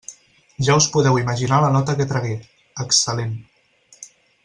[0.67, 2.33] Ja us podeu imaginar la nota que tragué:
[2.87, 3.37] excel·lent.